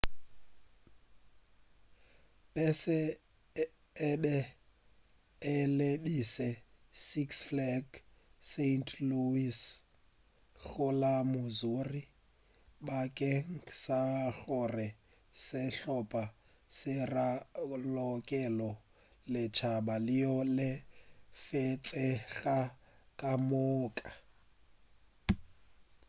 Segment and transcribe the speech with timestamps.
[2.53, 2.97] pese
[4.09, 4.37] e be
[5.53, 6.47] e lebile
[7.07, 7.95] six flags
[8.51, 9.59] st louis
[10.65, 12.03] go la missouri
[12.85, 13.53] bakeng
[13.83, 14.01] sa
[14.43, 14.87] gore
[15.45, 16.23] sehlopa
[16.77, 18.71] se ralokele
[19.31, 22.59] lešhaba leo le lefetšego
[23.19, 24.09] ka moka